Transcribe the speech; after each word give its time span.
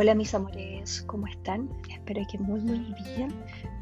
Hola 0.00 0.14
mis 0.14 0.32
amores, 0.32 1.02
¿cómo 1.02 1.26
están? 1.26 1.68
Espero 1.90 2.22
que 2.26 2.38
muy 2.38 2.58
muy 2.62 2.78
bien. 3.04 3.28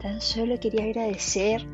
Tan 0.03 0.21
solo 0.21 0.59
quería 0.59 0.83
agradecer 0.83 1.65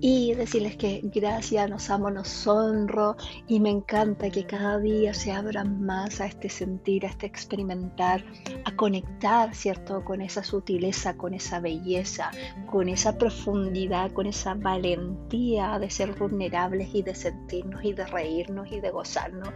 y 0.00 0.34
decirles 0.34 0.76
que 0.76 1.00
gracias, 1.04 1.70
nos 1.70 1.88
amo, 1.88 2.10
nos 2.10 2.44
honro 2.48 3.14
y 3.46 3.60
me 3.60 3.70
encanta 3.70 4.30
que 4.30 4.44
cada 4.46 4.80
día 4.80 5.14
se 5.14 5.30
abran 5.30 5.80
más 5.80 6.20
a 6.20 6.26
este 6.26 6.48
sentir, 6.48 7.06
a 7.06 7.10
este 7.10 7.26
experimentar, 7.26 8.24
a 8.64 8.74
conectar, 8.74 9.54
¿cierto? 9.54 10.04
Con 10.04 10.22
esa 10.22 10.42
sutileza, 10.42 11.16
con 11.16 11.32
esa 11.32 11.60
belleza, 11.60 12.32
con 12.66 12.88
esa 12.88 13.16
profundidad, 13.16 14.10
con 14.10 14.26
esa 14.26 14.54
valentía 14.54 15.78
de 15.78 15.88
ser 15.88 16.18
vulnerables 16.18 16.92
y 16.92 17.02
de 17.02 17.14
sentirnos 17.14 17.84
y 17.84 17.92
de 17.92 18.06
reírnos 18.06 18.72
y 18.72 18.80
de 18.80 18.90
gozarnos 18.90 19.50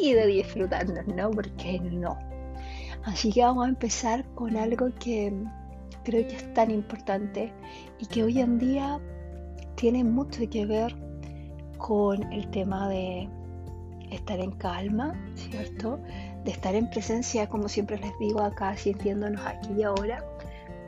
y 0.00 0.12
de 0.12 0.28
disfrutarnos, 0.28 1.08
¿no? 1.08 1.28
Porque 1.32 1.80
no. 1.80 2.33
Así 3.04 3.32
que 3.32 3.42
vamos 3.42 3.66
a 3.66 3.68
empezar 3.68 4.24
con 4.34 4.56
algo 4.56 4.88
que 4.98 5.32
creo 6.04 6.26
que 6.26 6.36
es 6.36 6.54
tan 6.54 6.70
importante 6.70 7.52
y 7.98 8.06
que 8.06 8.22
hoy 8.22 8.40
en 8.40 8.58
día 8.58 8.98
tiene 9.74 10.04
mucho 10.04 10.48
que 10.48 10.64
ver 10.64 10.94
con 11.78 12.32
el 12.32 12.50
tema 12.50 12.88
de 12.88 13.28
estar 14.10 14.38
en 14.38 14.52
calma, 14.52 15.14
¿cierto? 15.34 16.00
De 16.44 16.50
estar 16.50 16.74
en 16.74 16.88
presencia, 16.88 17.48
como 17.48 17.68
siempre 17.68 17.98
les 17.98 18.18
digo 18.18 18.40
acá, 18.40 18.76
sintiéndonos 18.76 19.44
aquí 19.44 19.72
y 19.78 19.82
ahora, 19.82 20.24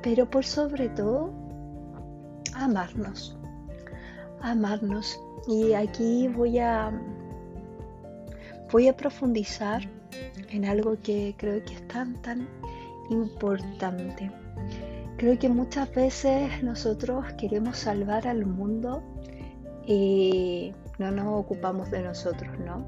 pero 0.02 0.28
por 0.30 0.44
sobre 0.44 0.88
todo, 0.90 1.32
amarnos, 2.54 3.36
amarnos. 4.40 5.20
Y 5.46 5.74
aquí 5.74 6.28
voy 6.28 6.58
a, 6.58 6.90
voy 8.72 8.88
a 8.88 8.96
profundizar 8.96 9.95
en 10.50 10.64
algo 10.64 10.96
que 11.02 11.34
creo 11.36 11.64
que 11.64 11.74
es 11.74 11.88
tan, 11.88 12.20
tan 12.22 12.48
importante. 13.10 14.30
Creo 15.16 15.38
que 15.38 15.48
muchas 15.48 15.92
veces 15.94 16.62
nosotros 16.62 17.24
queremos 17.38 17.78
salvar 17.78 18.28
al 18.28 18.44
mundo 18.44 19.02
y 19.86 20.74
no 20.98 21.10
nos 21.10 21.40
ocupamos 21.40 21.90
de 21.90 22.02
nosotros, 22.02 22.58
¿no? 22.58 22.84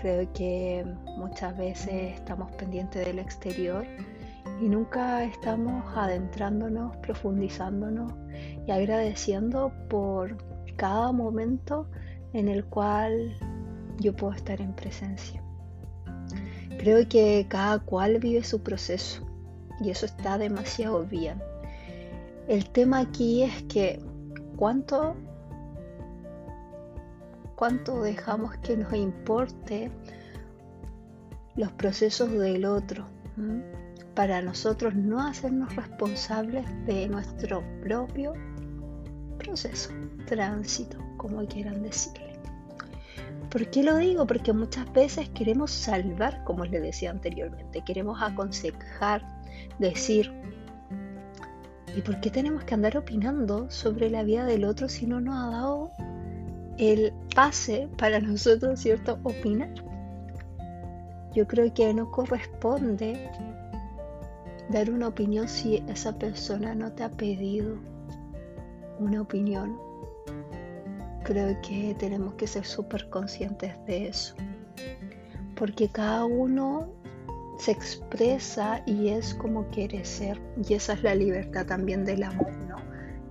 Creo 0.00 0.32
que 0.32 0.86
muchas 1.16 1.56
veces 1.56 2.14
estamos 2.14 2.52
pendientes 2.52 3.04
del 3.04 3.18
exterior 3.18 3.84
y 4.60 4.68
nunca 4.68 5.24
estamos 5.24 5.84
adentrándonos, 5.96 6.96
profundizándonos 6.98 8.12
y 8.66 8.70
agradeciendo 8.70 9.72
por 9.88 10.36
cada 10.76 11.10
momento 11.10 11.88
en 12.32 12.48
el 12.48 12.64
cual 12.64 13.36
yo 13.98 14.14
puedo 14.14 14.34
estar 14.34 14.60
en 14.60 14.72
presencia. 14.74 15.42
Creo 16.78 17.08
que 17.08 17.46
cada 17.48 17.80
cual 17.80 18.18
vive 18.18 18.44
su 18.44 18.62
proceso 18.62 19.26
y 19.80 19.90
eso 19.90 20.06
está 20.06 20.38
demasiado 20.38 21.04
bien. 21.04 21.42
El 22.46 22.70
tema 22.70 23.00
aquí 23.00 23.42
es 23.42 23.62
que 23.64 24.00
cuánto, 24.56 25.16
cuánto 27.56 28.00
dejamos 28.02 28.56
que 28.58 28.76
nos 28.76 28.92
importe 28.94 29.90
los 31.56 31.72
procesos 31.72 32.30
del 32.30 32.64
otro 32.64 33.06
para 34.14 34.42
nosotros 34.42 34.94
no 34.94 35.20
hacernos 35.20 35.76
responsables 35.76 36.64
de 36.86 37.08
nuestro 37.08 37.62
propio 37.80 38.32
proceso, 39.38 39.90
tránsito, 40.26 40.98
como 41.16 41.46
quieran 41.46 41.82
decirle. 41.82 42.27
¿Por 43.50 43.70
qué 43.70 43.82
lo 43.82 43.96
digo? 43.96 44.26
Porque 44.26 44.52
muchas 44.52 44.92
veces 44.92 45.30
queremos 45.30 45.70
salvar, 45.70 46.44
como 46.44 46.64
les 46.66 46.82
decía 46.82 47.10
anteriormente, 47.10 47.82
queremos 47.82 48.20
aconsejar, 48.20 49.22
decir, 49.78 50.32
¿y 51.96 52.02
por 52.02 52.20
qué 52.20 52.30
tenemos 52.30 52.64
que 52.64 52.74
andar 52.74 52.98
opinando 52.98 53.70
sobre 53.70 54.10
la 54.10 54.22
vida 54.22 54.44
del 54.44 54.64
otro 54.64 54.88
si 54.88 55.06
no 55.06 55.20
nos 55.20 55.36
ha 55.36 55.50
dado 55.50 55.90
el 56.76 57.12
pase 57.34 57.88
para 57.96 58.20
nosotros, 58.20 58.80
¿cierto? 58.80 59.18
Opinar. 59.22 59.70
Yo 61.34 61.46
creo 61.46 61.72
que 61.72 61.92
no 61.94 62.10
corresponde 62.10 63.30
dar 64.68 64.90
una 64.90 65.08
opinión 65.08 65.48
si 65.48 65.82
esa 65.88 66.18
persona 66.18 66.74
no 66.74 66.92
te 66.92 67.02
ha 67.02 67.10
pedido 67.10 67.76
una 68.98 69.22
opinión 69.22 69.78
creo 71.28 71.60
que 71.60 71.94
tenemos 71.98 72.32
que 72.34 72.46
ser 72.46 72.64
súper 72.64 73.10
conscientes 73.10 73.74
de 73.84 74.08
eso. 74.08 74.34
Porque 75.56 75.90
cada 75.90 76.24
uno 76.24 76.88
se 77.58 77.72
expresa 77.72 78.82
y 78.86 79.08
es 79.08 79.34
como 79.34 79.66
quiere 79.66 80.06
ser. 80.06 80.40
Y 80.66 80.72
esa 80.72 80.94
es 80.94 81.02
la 81.02 81.14
libertad 81.14 81.66
también 81.66 82.06
del 82.06 82.22
amor, 82.22 82.50
¿no? 82.66 82.76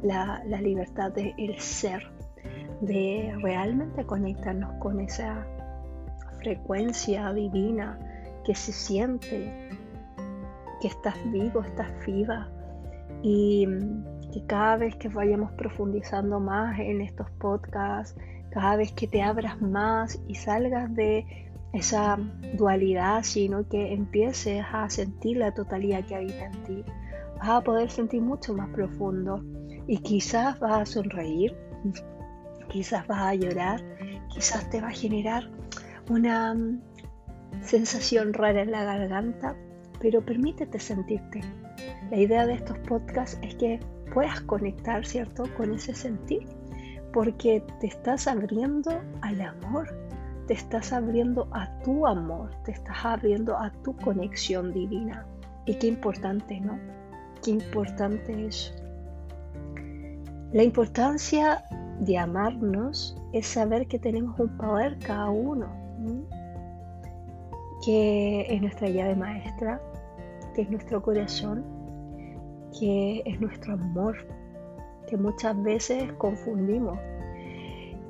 La, 0.03 0.43
la 0.45 0.61
libertad 0.61 1.11
del 1.11 1.33
el 1.39 1.59
ser, 1.59 2.03
de 2.81 3.33
realmente 3.41 4.05
conectarnos 4.05 4.73
con 4.79 4.99
esa 4.99 5.47
frecuencia 6.37 7.33
divina 7.33 7.97
que 8.45 8.53
se 8.53 8.73
siente, 8.73 9.71
que 10.81 10.87
estás 10.87 11.15
vivo, 11.31 11.61
estás 11.61 11.89
viva. 12.05 12.47
Y 13.23 13.67
que 14.31 14.45
cada 14.45 14.77
vez 14.77 14.95
que 14.95 15.09
vayamos 15.09 15.51
profundizando 15.53 16.39
más 16.39 16.79
en 16.79 17.01
estos 17.01 17.29
podcasts, 17.31 18.15
cada 18.51 18.75
vez 18.75 18.91
que 18.91 19.07
te 19.07 19.21
abras 19.21 19.61
más 19.61 20.19
y 20.27 20.35
salgas 20.35 20.93
de 20.93 21.25
esa 21.73 22.17
dualidad, 22.55 23.23
sino 23.23 23.67
que 23.67 23.93
empieces 23.93 24.63
a 24.71 24.89
sentir 24.89 25.37
la 25.37 25.53
totalidad 25.53 26.03
que 26.05 26.15
habita 26.15 26.45
en 26.45 26.63
ti, 26.63 26.83
vas 27.37 27.49
a 27.49 27.61
poder 27.61 27.89
sentir 27.89 28.21
mucho 28.21 28.53
más 28.53 28.69
profundo 28.69 29.43
y 29.87 29.99
quizás 29.99 30.59
vas 30.59 30.81
a 30.81 30.85
sonreír, 30.85 31.55
quizás 32.69 33.05
vas 33.07 33.21
a 33.21 33.35
llorar, 33.35 33.81
quizás 34.29 34.69
te 34.69 34.81
va 34.81 34.87
a 34.87 34.91
generar 34.91 35.49
una 36.09 36.53
mm, 36.53 36.81
sensación 37.61 38.33
rara 38.33 38.61
en 38.61 38.71
la 38.71 38.83
garganta, 38.83 39.55
pero 39.99 40.23
permítete 40.25 40.79
sentirte. 40.79 41.41
La 42.09 42.17
idea 42.17 42.45
de 42.45 42.53
estos 42.53 42.77
podcasts 42.79 43.37
es 43.41 43.55
que 43.55 43.79
puedas 44.13 44.41
conectar, 44.41 45.05
¿cierto?, 45.05 45.43
con 45.55 45.73
ese 45.73 45.93
sentir, 45.93 46.47
porque 47.13 47.63
te 47.79 47.87
estás 47.87 48.27
abriendo 48.27 48.91
al 49.21 49.41
amor, 49.41 49.87
te 50.47 50.53
estás 50.53 50.93
abriendo 50.93 51.47
a 51.51 51.67
tu 51.79 52.07
amor, 52.07 52.51
te 52.63 52.71
estás 52.71 52.97
abriendo 53.03 53.57
a 53.57 53.71
tu 53.83 53.95
conexión 53.97 54.71
divina. 54.73 55.25
Y 55.65 55.75
qué 55.75 55.87
importante, 55.87 56.59
¿no? 56.61 56.79
Qué 57.43 57.51
importante 57.51 58.47
eso. 58.47 58.73
La 60.53 60.63
importancia 60.63 61.63
de 61.99 62.17
amarnos 62.17 63.17
es 63.33 63.47
saber 63.47 63.87
que 63.87 63.99
tenemos 63.99 64.39
un 64.39 64.55
poder 64.57 64.97
cada 64.99 65.29
uno, 65.29 65.67
que 67.85 68.45
es 68.49 68.61
nuestra 68.61 68.89
llave 68.89 69.15
maestra, 69.15 69.81
que 70.55 70.61
es 70.61 70.69
nuestro 70.69 71.01
corazón, 71.01 71.65
que 72.79 73.23
es 73.25 73.39
nuestro 73.39 73.73
amor, 73.73 74.17
que 75.07 75.17
muchas 75.17 75.61
veces 75.63 76.11
confundimos, 76.13 76.97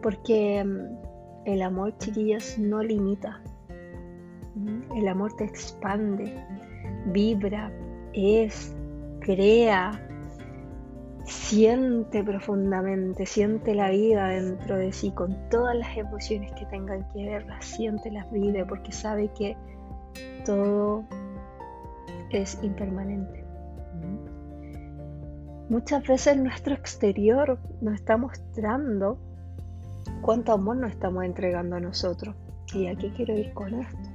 porque 0.01 0.63
mm, 0.63 1.45
el 1.45 1.61
amor, 1.61 1.97
chiquillas, 1.97 2.57
no 2.57 2.83
limita, 2.83 3.41
el 4.95 5.07
amor 5.07 5.33
te 5.37 5.45
expande, 5.45 6.33
vibra, 7.07 7.71
es, 8.13 8.75
crea, 9.21 10.07
siente 11.25 12.23
profundamente, 12.23 13.25
siente 13.25 13.75
la 13.75 13.89
vida 13.89 14.29
dentro 14.29 14.77
de 14.77 14.91
sí 14.91 15.11
con 15.11 15.49
todas 15.49 15.75
las 15.75 15.95
emociones 15.97 16.51
que 16.53 16.65
tengan 16.65 17.07
que 17.09 17.25
ver, 17.25 17.45
las 17.45 17.65
siente, 17.65 18.11
las 18.11 18.29
vive, 18.31 18.65
porque 18.65 18.91
sabe 18.91 19.29
que 19.37 19.55
todo 20.45 21.03
es 22.31 22.57
impermanente. 22.63 23.46
Muchas 25.69 26.07
veces 26.07 26.37
nuestro 26.37 26.73
exterior 26.73 27.59
nos 27.81 27.95
está 27.95 28.15
mostrando 28.15 29.19
cuánto 30.21 30.53
amor 30.53 30.77
nos 30.77 30.91
estamos 30.91 31.25
entregando 31.25 31.75
a 31.75 31.81
nosotros. 31.81 32.35
¿Y 32.73 32.87
aquí 32.87 33.11
quiero 33.15 33.37
ir 33.37 33.53
con 33.53 33.73
esto? 33.73 34.09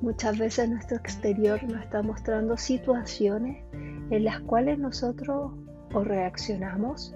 Muchas 0.00 0.38
veces 0.38 0.70
nuestro 0.70 0.96
exterior 0.96 1.60
nos 1.64 1.82
está 1.82 2.02
mostrando 2.02 2.56
situaciones 2.56 3.64
en 3.72 4.24
las 4.24 4.38
cuales 4.40 4.78
nosotros 4.78 5.52
o 5.92 6.04
reaccionamos 6.04 7.12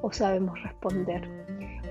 o 0.00 0.12
sabemos 0.12 0.62
responder. 0.62 1.28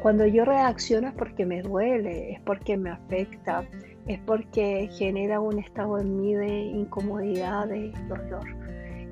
Cuando 0.02 0.26
yo 0.26 0.46
reacciono 0.46 1.10
es 1.10 1.14
porque 1.14 1.46
me 1.46 1.62
duele, 1.62 2.32
es 2.32 2.40
porque 2.42 2.78
me 2.78 2.90
afecta, 2.90 3.66
es 4.08 4.20
porque 4.20 4.90
genera 4.94 5.42
un 5.42 5.60
estado 5.60 6.00
en 6.00 6.22
mí 6.22 6.34
de 6.36 6.48
incomodidad, 6.48 7.68
de 7.68 7.94
dolor. 8.08 8.61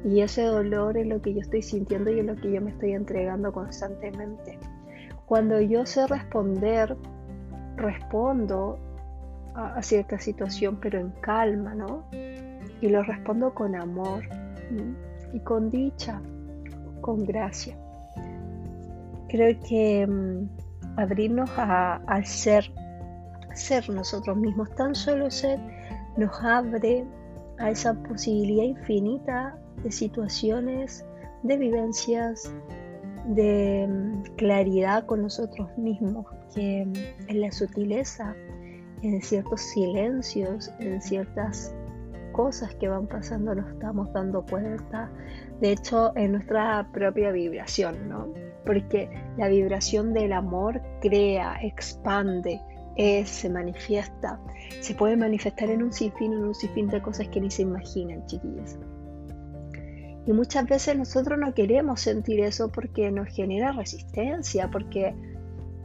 Y 0.06 0.22
ese 0.22 0.44
dolor 0.44 0.98
es 0.98 1.08
lo 1.08 1.22
que 1.22 1.34
yo 1.34 1.42
estoy 1.42 1.62
sintiendo 1.62 2.12
y 2.12 2.20
es 2.20 2.26
lo 2.26 2.36
que 2.36 2.52
yo 2.52 2.62
me 2.62 2.72
estoy 2.72 2.94
entregando 2.94 3.52
constantemente. 3.52 4.58
Cuando 5.26 5.60
yo 5.60 5.86
sé 5.86 6.08
responder, 6.08 6.96
respondo 7.76 8.80
a, 9.56 9.82
cierta 9.82 10.18
situación, 10.20 10.78
pero 10.82 11.00
en 11.00 11.10
calma, 11.22 11.76
¿no? 11.76 12.06
y 12.82 12.90
lo 12.90 13.04
respondo 13.04 13.54
con 13.54 13.76
amor 13.76 14.24
y 15.34 15.40
con 15.40 15.70
dicha, 15.70 16.22
con 17.02 17.26
gracia. 17.26 17.78
Creo 19.28 19.60
que 19.68 20.08
mm, 20.08 20.50
abrirnos 20.98 21.50
al 21.58 22.26
ser, 22.26 22.72
ser 23.54 23.90
nosotros 23.90 24.38
mismos, 24.38 24.74
tan 24.76 24.96
solo 24.96 25.30
ser, 25.30 25.60
nos 26.18 26.32
abre 26.44 27.06
a 27.60 27.70
esa 27.70 27.94
posibilidad 28.04 28.64
infinita 28.64 29.58
de 29.84 29.92
situaciones, 29.92 31.06
de 31.44 31.58
vivencias, 31.58 32.52
de 33.26 33.88
mm, 33.88 34.36
claridad 34.36 35.06
con 35.06 35.22
nosotros 35.22 35.70
mismos, 35.78 36.26
que 36.56 36.86
mm, 36.86 37.30
en 37.30 37.42
la 37.42 37.52
sutileza, 37.52 38.36
en 39.02 39.22
ciertos 39.22 39.62
silencios, 39.62 40.72
en 40.80 41.02
ciertas 41.02 41.74
cosas 42.32 42.74
que 42.76 42.88
van 42.88 43.08
pasando 43.08 43.56
nos 43.56 43.70
estamos 43.70 44.12
dando 44.14 44.46
cuenta, 44.46 45.12
de 45.60 45.72
hecho, 45.72 46.14
en 46.16 46.34
nuestra 46.34 46.88
propia 46.94 47.32
vibración, 47.32 48.08
¿no? 48.08 48.28
Porque 48.66 49.10
la 49.38 49.50
vibración 49.50 50.14
del 50.14 50.34
amor 50.34 50.82
crea, 51.02 51.58
expande, 51.62 52.62
es, 52.96 53.30
se 53.30 53.50
manifiesta, 53.50 54.40
se 54.82 54.94
puede 54.96 55.18
manifestar 55.18 55.70
en 55.70 55.84
un 55.84 55.94
sinfín, 55.94 56.34
en 56.34 56.44
un 56.44 56.56
sinfín 56.56 56.88
de 56.88 57.02
cosas 57.02 57.28
que 57.30 57.42
ni 57.42 57.50
se 57.50 57.64
imaginan, 57.64 58.26
chiquillas. 58.26 58.78
Y 60.26 60.34
muchas 60.34 60.68
veces 60.68 60.98
nosotros 60.98 61.40
no 61.40 61.54
queremos 61.54 62.02
sentir 62.02 62.42
eso 62.42 62.70
porque 62.70 63.10
nos 63.12 63.30
genera 63.30 63.72
resistencia, 63.72 64.70
porque 64.70 65.16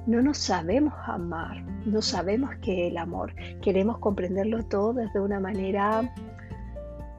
no 0.06 0.20
nos 0.20 0.38
sabemos 0.38 0.92
amar, 1.06 1.64
no 1.86 2.02
sabemos 2.02 2.50
qué 2.60 2.86
es 2.86 2.90
el 2.92 2.98
amor. 2.98 3.34
Queremos 3.62 3.98
comprenderlo 3.98 4.62
todo 4.64 4.92
desde 4.92 5.20
una 5.20 5.40
manera 5.40 6.12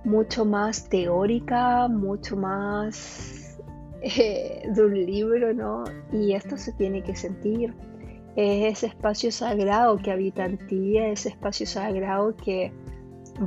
mucho 0.04 0.46
más 0.46 0.88
teórica, 0.88 1.88
mucho 1.88 2.38
más 2.38 3.60
eh, 4.02 4.70
de 4.72 4.86
un 4.86 4.94
libro, 4.94 5.54
¿no? 5.54 5.84
Y 6.12 6.34
esto 6.34 6.58
se 6.58 6.74
tiene 6.74 7.02
que 7.02 7.16
sentir. 7.16 7.74
Es 8.36 8.78
ese 8.78 8.88
espacio 8.88 9.32
sagrado 9.32 9.98
que 9.98 10.12
habita 10.12 10.46
en 10.46 10.58
ti, 10.68 10.98
ese 10.98 11.30
espacio 11.30 11.66
sagrado 11.66 12.36
que 12.36 12.74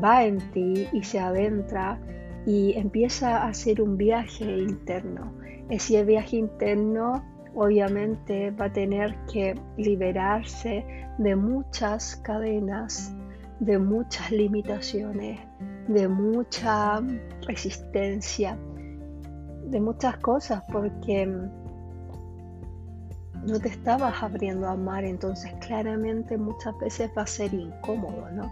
va 0.03 0.25
en 0.25 0.39
ti 0.53 0.89
y 0.93 1.03
se 1.03 1.19
adentra 1.19 2.01
y 2.47 2.73
empieza 2.75 3.43
a 3.43 3.49
hacer 3.49 3.83
un 3.83 3.97
viaje 3.97 4.45
interno. 4.45 5.35
Ese 5.69 6.03
viaje 6.05 6.37
interno 6.37 7.23
obviamente 7.55 8.51
va 8.53 8.67
a 8.67 8.73
tener 8.73 9.15
que 9.31 9.55
liberarse 9.77 10.85
de 11.19 11.37
muchas 11.37 12.17
cadenas, 12.17 13.15
de 13.61 13.79
muchas 13.79 14.31
limitaciones, 14.31 15.41
de 15.89 16.09
mucha 16.09 17.03
resistencia, 17.47 18.57
de 19.65 19.81
muchas 19.81 20.17
cosas, 20.19 20.63
porque 20.73 21.29
no 23.47 23.59
te 23.61 23.69
estabas 23.69 24.23
abriendo 24.23 24.67
a 24.67 24.73
amar, 24.73 25.05
entonces 25.05 25.53
claramente 25.61 26.37
muchas 26.37 26.77
veces 26.79 27.11
va 27.17 27.23
a 27.23 27.27
ser 27.27 27.55
incómodo, 27.55 28.31
¿no? 28.31 28.51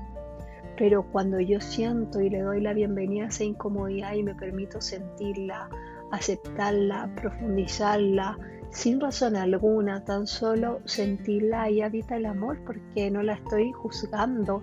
Pero 0.79 1.05
cuando 1.11 1.41
yo 1.41 1.61
siento 1.61 2.21
y 2.21 2.29
le 2.29 2.41
doy 2.41 2.61
la 2.61 2.75
bienvenida 2.75 3.25
a 3.25 3.29
esa 3.29 3.45
incomodidad 3.45 4.15
y 4.15 4.23
me 4.23 4.35
permito 4.35 4.81
sentirla, 4.81 5.69
aceptarla, 6.13 7.11
profundizarla, 7.17 8.37
sin 8.71 9.01
razón 9.01 9.37
alguna, 9.37 10.05
tan 10.05 10.27
solo 10.27 10.81
sentirla, 10.85 11.63
ahí 11.63 11.81
habita 11.81 12.17
el 12.17 12.27
amor 12.27 12.59
porque 12.67 13.11
no 13.11 13.23
la 13.23 13.35
estoy 13.35 13.73
juzgando, 13.73 14.63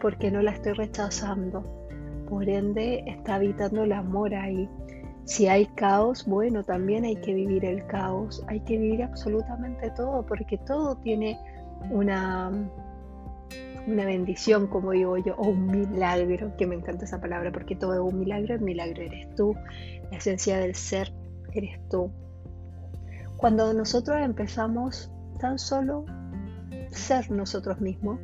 porque 0.00 0.30
no 0.30 0.42
la 0.42 0.50
estoy 0.52 0.72
rechazando. 0.74 1.64
Por 2.28 2.48
ende, 2.48 3.02
está 3.06 3.36
habitando 3.36 3.84
el 3.84 3.92
amor 3.92 4.34
ahí. 4.34 4.68
Si 5.26 5.48
hay 5.48 5.66
caos, 5.66 6.24
bueno, 6.24 6.64
también 6.64 7.04
hay 7.04 7.16
que 7.16 7.34
vivir 7.34 7.64
el 7.64 7.84
caos. 7.86 8.44
Hay 8.46 8.60
que 8.60 8.78
vivir 8.78 9.02
absolutamente 9.02 9.90
todo, 9.90 10.24
porque 10.24 10.56
todo 10.56 10.96
tiene 10.98 11.38
una, 11.90 12.50
una 13.86 14.04
bendición, 14.04 14.68
como 14.68 14.92
digo 14.92 15.18
yo, 15.18 15.34
o 15.36 15.48
un 15.48 15.66
milagro, 15.66 16.56
que 16.56 16.66
me 16.66 16.76
encanta 16.76 17.04
esa 17.04 17.20
palabra, 17.20 17.50
porque 17.50 17.74
todo 17.74 17.94
es 17.94 18.12
un 18.12 18.20
milagro, 18.20 18.54
el 18.54 18.60
milagro 18.60 19.02
eres 19.02 19.34
tú, 19.34 19.54
la 20.10 20.16
esencia 20.16 20.58
del 20.58 20.74
ser 20.74 21.12
eres 21.52 21.78
tú. 21.90 22.10
Cuando 23.36 23.74
nosotros 23.74 24.16
empezamos 24.22 25.10
tan 25.40 25.58
solo 25.58 26.06
ser 26.90 27.30
nosotros 27.30 27.80
mismos, 27.80 28.20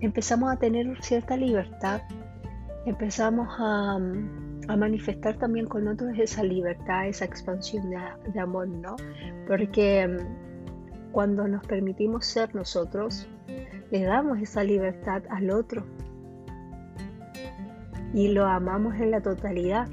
empezamos 0.00 0.52
a 0.52 0.56
tener 0.56 0.96
cierta 1.02 1.36
libertad 1.36 2.00
empezamos 2.86 3.48
a, 3.58 3.98
manifestar 4.68 5.36
también 5.36 5.66
con 5.66 5.86
otros 5.88 6.10
esa 6.18 6.42
libertad, 6.42 7.06
esa 7.06 7.24
expansión 7.24 7.90
de, 7.90 8.40
amor, 8.40 8.68
¿no? 8.68 8.96
Porque 9.46 10.06
mm, 10.06 11.12
cuando 11.12 11.46
nos 11.46 11.66
permitimos 11.66 12.26
ser 12.26 12.54
nosotros, 12.54 13.28
le 13.90 14.02
damos 14.02 14.40
esa 14.40 14.64
libertad 14.64 15.22
al 15.30 15.50
otro 15.50 15.84
y 18.12 18.28
lo 18.28 18.46
amamos 18.46 18.94
en 18.96 19.10
la 19.10 19.20
totalidad. 19.20 19.88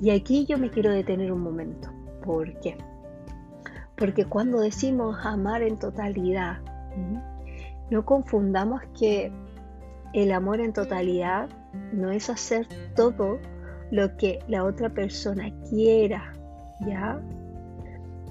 Y 0.00 0.10
aquí 0.10 0.46
yo 0.46 0.58
me 0.58 0.70
quiero 0.70 0.90
detener 0.90 1.32
un 1.32 1.42
momento. 1.42 1.90
¿Por 2.24 2.58
qué? 2.60 2.76
Porque 3.96 4.24
cuando 4.24 4.60
decimos 4.60 5.18
amar 5.24 5.62
en 5.62 5.78
totalidad, 5.78 6.58
no 7.90 8.04
confundamos 8.04 8.82
que 8.98 9.32
el 10.12 10.32
amor 10.32 10.60
en 10.60 10.72
totalidad 10.72 11.48
no 11.92 12.10
es 12.10 12.30
hacer 12.30 12.66
todo 12.94 13.38
lo 13.90 14.16
que 14.16 14.38
la 14.48 14.64
otra 14.64 14.90
persona 14.90 15.52
quiera, 15.68 16.32
¿ya? 16.86 17.20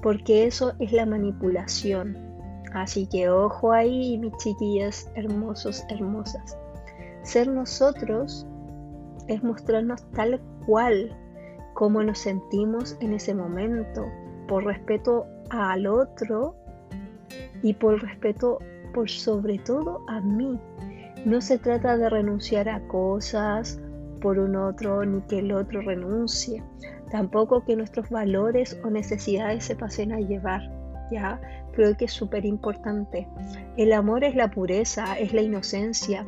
Porque 0.02 0.46
eso 0.46 0.72
es 0.78 0.92
la 0.92 1.06
manipulación. 1.06 2.16
Así 2.72 3.06
que 3.06 3.28
ojo 3.28 3.72
ahí, 3.72 4.18
mis 4.18 4.36
chiquillas 4.36 5.10
hermosos, 5.14 5.84
hermosas. 5.88 6.56
Ser 7.22 7.48
nosotros 7.48 8.46
es 9.26 9.42
mostrarnos 9.42 10.02
tal 10.12 10.40
cual 10.66 11.16
como 11.74 12.02
nos 12.02 12.18
sentimos 12.18 12.96
en 13.00 13.12
ese 13.12 13.34
momento, 13.34 14.04
por 14.48 14.64
respeto 14.64 15.26
al 15.50 15.86
otro 15.86 16.56
y 17.62 17.72
por 17.74 18.02
respeto 18.02 18.58
por 18.92 19.08
sobre 19.08 19.58
todo 19.58 20.00
a 20.08 20.20
mí, 20.20 20.58
no 21.24 21.40
se 21.40 21.58
trata 21.58 21.96
de 21.96 22.08
renunciar 22.10 22.68
a 22.68 22.80
cosas 22.88 23.80
por 24.20 24.38
un 24.38 24.56
otro 24.56 25.04
ni 25.04 25.20
que 25.22 25.38
el 25.38 25.52
otro 25.52 25.80
renuncie. 25.80 26.62
Tampoco 27.10 27.64
que 27.64 27.76
nuestros 27.76 28.10
valores 28.10 28.78
o 28.84 28.90
necesidades 28.90 29.64
se 29.64 29.76
pasen 29.76 30.12
a 30.12 30.20
llevar. 30.20 30.62
¿ya? 31.10 31.40
Creo 31.72 31.96
que 31.96 32.06
es 32.06 32.12
súper 32.12 32.44
importante. 32.44 33.28
El 33.76 33.92
amor 33.92 34.24
es 34.24 34.34
la 34.34 34.50
pureza, 34.50 35.18
es 35.18 35.32
la 35.32 35.42
inocencia. 35.42 36.26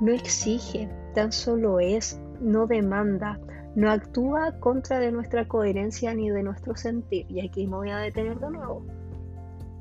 No 0.00 0.12
exige, 0.12 0.88
tan 1.14 1.32
solo 1.32 1.80
es, 1.80 2.20
no 2.40 2.66
demanda, 2.66 3.38
no 3.74 3.90
actúa 3.90 4.58
contra 4.60 4.98
de 4.98 5.12
nuestra 5.12 5.46
coherencia 5.46 6.14
ni 6.14 6.30
de 6.30 6.42
nuestro 6.42 6.74
sentir. 6.76 7.26
Y 7.30 7.46
aquí 7.46 7.66
me 7.66 7.76
voy 7.76 7.90
a 7.90 7.98
detener 7.98 8.38
de 8.38 8.50
nuevo. 8.50 8.86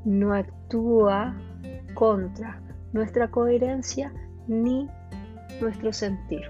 No 0.03 0.33
actúa 0.33 1.35
contra 1.93 2.62
nuestra 2.93 3.29
coherencia 3.29 4.13
ni 4.47 4.89
nuestro 5.62 5.93
sentir. 5.93 6.41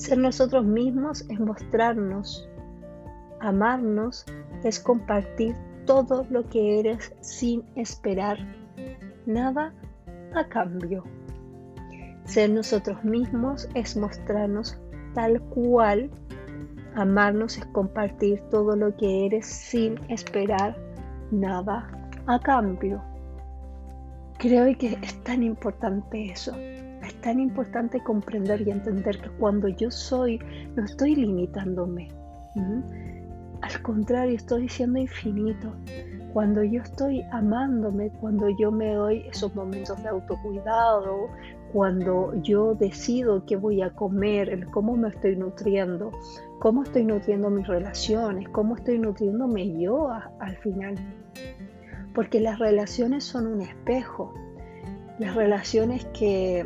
Ser 0.00 0.16
nosotros 0.16 0.64
mismos 0.64 1.26
es 1.28 1.38
mostrarnos, 1.38 2.48
amarnos 3.38 4.24
es 4.64 4.80
compartir 4.80 5.54
todo 5.84 6.26
lo 6.30 6.48
que 6.48 6.80
eres 6.80 7.12
sin 7.20 7.62
esperar 7.76 8.38
nada 9.26 9.74
a 10.34 10.48
cambio. 10.48 11.04
Ser 12.24 12.48
nosotros 12.48 13.04
mismos 13.04 13.68
es 13.74 13.94
mostrarnos 13.94 14.80
tal 15.14 15.38
cual. 15.50 16.10
Amarnos 16.94 17.58
es 17.58 17.66
compartir 17.66 18.40
todo 18.50 18.76
lo 18.76 18.96
que 18.96 19.26
eres 19.26 19.44
sin 19.44 20.00
esperar 20.08 20.78
nada 21.30 22.08
a 22.26 22.40
cambio. 22.40 23.02
Creo 24.38 24.74
que 24.78 24.98
es 25.02 25.22
tan 25.24 25.42
importante 25.42 26.32
eso. 26.32 26.54
Es 27.20 27.24
tan 27.24 27.38
importante 27.38 28.02
comprender 28.02 28.62
y 28.62 28.70
entender 28.70 29.20
que 29.20 29.28
cuando 29.38 29.68
yo 29.68 29.90
soy, 29.90 30.40
no 30.74 30.86
estoy 30.86 31.14
limitándome. 31.16 32.08
Al 33.60 33.82
contrario, 33.82 34.36
estoy 34.36 34.70
siendo 34.70 35.00
infinito. 35.00 35.70
Cuando 36.32 36.64
yo 36.64 36.80
estoy 36.80 37.20
amándome, 37.30 38.08
cuando 38.08 38.48
yo 38.58 38.72
me 38.72 38.94
doy 38.94 39.26
esos 39.30 39.54
momentos 39.54 40.02
de 40.02 40.08
autocuidado, 40.08 41.28
cuando 41.74 42.32
yo 42.42 42.74
decido 42.74 43.44
qué 43.44 43.56
voy 43.56 43.82
a 43.82 43.90
comer, 43.90 44.66
cómo 44.70 44.96
me 44.96 45.10
estoy 45.10 45.36
nutriendo, 45.36 46.12
cómo 46.58 46.84
estoy 46.84 47.04
nutriendo 47.04 47.50
mis 47.50 47.66
relaciones, 47.66 48.48
cómo 48.48 48.76
estoy 48.76 48.98
nutriéndome 48.98 49.78
yo 49.78 50.10
al 50.10 50.56
final 50.56 50.94
porque 52.14 52.40
las 52.40 52.58
relaciones 52.58 53.24
son 53.24 53.46
un 53.46 53.60
espejo. 53.60 54.32
Las 55.18 55.34
relaciones 55.34 56.06
que 56.18 56.64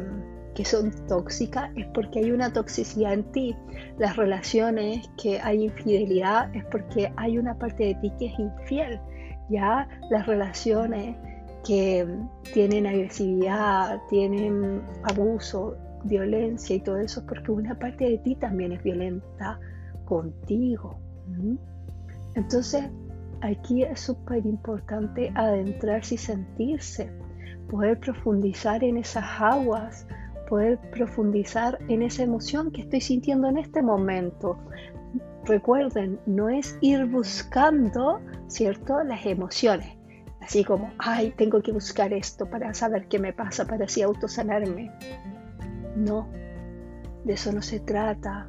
que 0.55 0.65
son 0.65 0.93
tóxicas 1.09 1.71
es 1.77 1.87
porque 1.89 2.21
hay 2.21 2.31
una 2.31 2.53
toxicidad 2.53 3.13
en 3.13 3.25
ti. 3.33 3.57
Las 3.99 4.17
relaciones 4.17 5.09
que 5.21 5.41
hay 5.41 5.65
infidelidad 5.65 6.55
es 6.55 6.65
porque 6.67 7.13
hay 7.17 7.39
una 7.39 7.59
parte 7.59 7.85
de 7.85 7.95
ti 7.97 8.13
que 8.19 8.27
es 8.27 8.39
infiel. 8.39 9.01
Ya 9.51 9.89
las 10.11 10.27
relaciones 10.27 11.17
que 11.67 12.07
tienen 12.53 12.87
agresividad, 12.87 14.01
tienen 14.09 14.83
abuso, 15.03 15.77
violencia 16.05 16.77
y 16.77 16.81
todo 16.81 16.99
eso 16.99 17.21
es 17.21 17.27
porque 17.27 17.51
una 17.51 17.79
parte 17.79 18.05
de 18.05 18.19
ti 18.19 18.37
también 18.37 18.73
es 18.73 18.83
violenta 18.83 19.59
contigo. 20.05 20.99
Entonces, 22.35 22.85
aquí 23.41 23.83
es 23.83 24.01
súper 24.01 24.45
importante 24.47 25.33
adentrarse 25.35 26.15
y 26.15 26.19
sentirse, 26.19 27.11
poder 27.71 27.99
profundizar 27.99 28.85
en 28.85 28.99
esas 28.99 29.25
aguas, 29.41 30.07
poder 30.49 30.79
profundizar 30.91 31.79
en 31.89 32.03
esa 32.03 32.23
emoción 32.23 32.71
que 32.71 32.83
estoy 32.83 33.01
sintiendo 33.01 33.49
en 33.49 33.59
este 33.59 33.83
momento. 33.83 34.59
Recuerden, 35.45 36.19
no 36.27 36.49
es 36.49 36.79
ir 36.81 37.07
buscando, 37.07 38.21
¿cierto?, 38.49 39.03
las 39.05 39.25
emociones. 39.27 39.97
Así 40.41 40.63
como, 40.63 40.93
ay, 40.99 41.33
tengo 41.37 41.63
que 41.63 41.73
buscar 41.73 42.13
esto 42.13 42.49
para 42.49 42.75
saber 42.75 43.09
qué 43.09 43.19
me 43.19 43.33
pasa, 43.33 43.67
para 43.67 43.87
así 43.87 44.03
autosanarme. 44.03 44.91
No, 45.97 46.29
de 47.25 47.33
eso 47.33 47.53
no 47.53 47.63
se 47.63 47.81
trata 47.81 48.47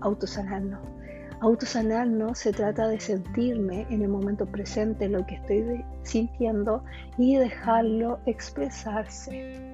autosanarnos. 0.00 0.80
Autosanarnos 1.40 2.38
se 2.38 2.52
trata 2.52 2.88
de 2.88 3.00
sentirme 3.00 3.86
en 3.90 4.02
el 4.02 4.08
momento 4.08 4.46
presente 4.46 5.08
lo 5.08 5.26
que 5.26 5.36
estoy 5.36 5.84
sintiendo 6.02 6.84
y 7.18 7.36
dejarlo 7.36 8.18
expresarse. 8.26 9.73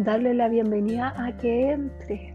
Darle 0.00 0.32
la 0.32 0.48
bienvenida 0.48 1.12
a 1.14 1.36
que 1.36 1.72
entre, 1.72 2.34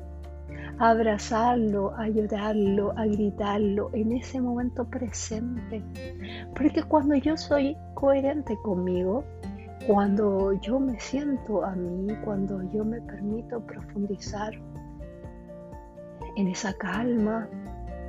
a 0.77 0.91
abrazarlo, 0.91 1.95
a 1.97 2.07
llorarlo, 2.07 2.91
a 2.95 3.07
gritarlo 3.07 3.89
en 3.93 4.11
ese 4.11 4.39
momento 4.39 4.85
presente. 4.85 5.81
Porque 6.55 6.83
cuando 6.83 7.15
yo 7.15 7.35
soy 7.35 7.75
coherente 7.95 8.55
conmigo, 8.63 9.23
cuando 9.87 10.53
yo 10.61 10.79
me 10.79 10.99
siento 10.99 11.65
a 11.65 11.71
mí, 11.71 12.13
cuando 12.23 12.61
yo 12.71 12.85
me 12.85 13.01
permito 13.01 13.59
profundizar 13.61 14.53
en 16.35 16.47
esa 16.47 16.71
calma, 16.73 17.49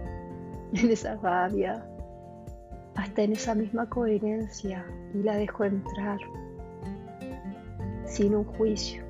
en 0.74 0.90
esa 0.90 1.16
rabia, 1.16 1.82
hasta 2.94 3.22
en 3.22 3.32
esa 3.32 3.54
misma 3.54 3.88
coherencia 3.88 4.84
y 5.14 5.22
la 5.22 5.34
dejo 5.36 5.64
entrar 5.64 6.18
sin 8.04 8.34
un 8.34 8.44
juicio, 8.44 9.05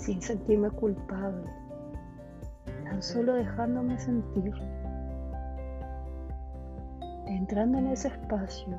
sin 0.00 0.20
sentirme 0.22 0.70
culpable, 0.70 1.44
tan 2.84 3.02
solo 3.02 3.34
dejándome 3.34 3.98
sentir, 3.98 4.54
entrando 7.26 7.78
en 7.78 7.86
ese 7.88 8.08
espacio 8.08 8.76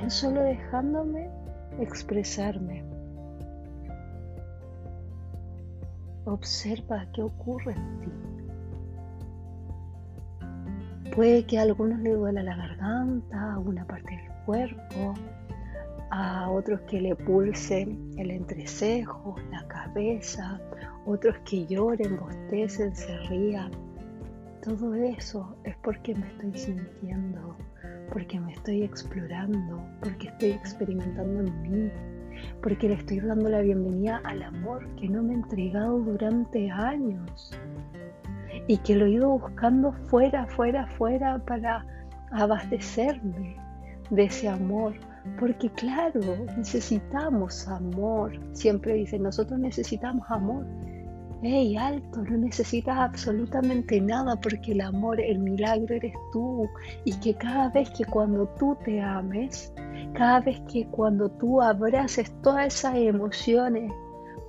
tan 0.00 0.10
solo 0.10 0.40
dejándome 0.42 1.28
expresarme. 1.78 2.82
Observa 6.24 7.06
qué 7.12 7.22
ocurre 7.22 7.74
en 7.74 8.00
ti. 8.00 8.10
Puede 11.14 11.44
que 11.44 11.58
a 11.58 11.62
algunos 11.62 11.98
le 12.00 12.12
duela 12.12 12.42
la 12.42 12.56
garganta, 12.56 13.58
una 13.58 13.84
parte 13.84 14.16
del 14.16 14.30
cuerpo, 14.46 15.14
a 16.10 16.50
otros 16.50 16.80
que 16.82 17.00
le 17.00 17.14
pulse 17.14 17.82
el 18.16 18.30
entrecejo, 18.30 19.36
la 19.50 19.66
cabeza, 19.68 20.60
otros 21.06 21.36
que 21.44 21.66
lloren, 21.66 22.18
bostecen, 22.18 22.94
se 22.94 23.16
rían. 23.28 23.70
Todo 24.62 24.94
eso 24.94 25.56
es 25.64 25.74
porque 25.82 26.14
me 26.14 26.26
estoy 26.26 26.52
sintiendo 26.54 27.56
porque 28.12 28.40
me 28.40 28.52
estoy 28.52 28.82
explorando, 28.82 29.82
porque 30.00 30.28
estoy 30.28 30.50
experimentando 30.50 31.40
en 31.40 31.62
mí, 31.62 31.90
porque 32.62 32.88
le 32.88 32.94
estoy 32.94 33.20
dando 33.20 33.48
la 33.48 33.60
bienvenida 33.60 34.20
al 34.24 34.42
amor 34.42 34.86
que 34.96 35.08
no 35.08 35.22
me 35.22 35.32
he 35.32 35.36
entregado 35.36 35.98
durante 35.98 36.70
años 36.70 37.52
y 38.66 38.78
que 38.78 38.96
lo 38.96 39.06
he 39.06 39.10
ido 39.10 39.38
buscando 39.38 39.92
fuera, 40.08 40.46
fuera, 40.46 40.86
fuera 40.86 41.38
para 41.38 41.84
abastecerme 42.32 43.56
de 44.10 44.24
ese 44.24 44.48
amor. 44.48 44.94
Porque 45.38 45.70
claro, 45.70 46.20
necesitamos 46.56 47.66
amor. 47.68 48.38
Siempre 48.52 48.94
dicen, 48.94 49.22
nosotros 49.22 49.58
necesitamos 49.58 50.24
amor. 50.30 50.66
Hey, 51.42 51.76
alto, 51.76 52.22
no 52.22 52.36
necesitas 52.36 52.98
absolutamente 52.98 53.98
nada 54.00 54.36
porque 54.36 54.72
el 54.72 54.82
amor, 54.82 55.20
el 55.20 55.38
milagro 55.38 55.94
eres 55.94 56.12
tú. 56.32 56.68
Y 57.04 57.18
que 57.20 57.34
cada 57.34 57.70
vez 57.70 57.90
que 57.90 58.04
cuando 58.04 58.46
tú 58.58 58.76
te 58.84 59.00
ames, 59.00 59.72
cada 60.14 60.40
vez 60.40 60.60
que 60.70 60.86
cuando 60.88 61.30
tú 61.30 61.62
abraces 61.62 62.30
todas 62.42 62.66
esas 62.66 62.96
emociones, 62.96 63.90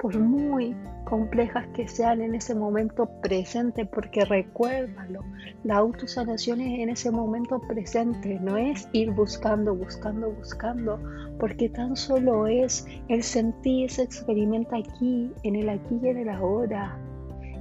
por 0.01 0.17
muy 0.17 0.75
complejas 1.05 1.67
que 1.75 1.87
sean 1.87 2.21
en 2.21 2.33
ese 2.33 2.55
momento 2.55 3.07
presente, 3.21 3.85
porque 3.85 4.25
recuérdalo, 4.25 5.23
la 5.63 5.77
autosanación 5.77 6.59
es 6.59 6.79
en 6.79 6.89
ese 6.89 7.11
momento 7.11 7.61
presente, 7.61 8.39
no 8.39 8.57
es 8.57 8.89
ir 8.93 9.11
buscando, 9.11 9.75
buscando, 9.75 10.31
buscando, 10.31 10.99
porque 11.39 11.69
tan 11.69 11.95
solo 11.95 12.47
es 12.47 12.87
el 13.09 13.21
sentir, 13.21 13.91
se 13.91 14.01
experimenta 14.01 14.77
aquí, 14.77 15.31
en 15.43 15.55
el 15.55 15.69
aquí 15.69 15.99
y 16.01 16.07
en 16.07 16.17
el 16.17 16.29
ahora, 16.29 16.97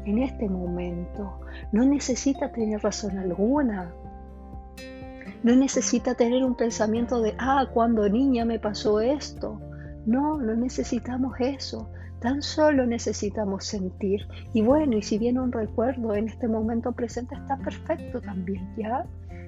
en 0.07 0.19
este 0.19 0.49
momento. 0.49 1.41
No 1.73 1.85
necesita 1.85 2.51
tener 2.53 2.81
razón 2.81 3.19
alguna. 3.19 3.93
No 5.43 5.55
necesita 5.57 6.15
tener 6.15 6.43
un 6.43 6.55
pensamiento 6.55 7.21
de, 7.21 7.35
ah, 7.39 7.67
cuando 7.75 8.09
niña 8.09 8.47
me 8.47 8.59
pasó 8.59 9.01
esto. 9.01 9.61
No, 10.07 10.39
no 10.39 10.55
necesitamos 10.55 11.35
eso. 11.39 11.91
Tan 12.21 12.43
solo 12.43 12.87
necesitamos 12.87 13.65
sentir. 13.65 14.27
Y 14.53 14.63
bueno, 14.63 14.97
y 14.97 15.03
si 15.03 15.19
viene 15.19 15.41
un 15.41 15.53
recuerdo 15.53 16.15
en 16.15 16.29
este 16.29 16.49
momento 16.49 16.93
presente, 16.93 17.35
está 17.35 17.57
perfecto 17.57 18.21
también, 18.21 18.69
¿ya? 18.77 19.07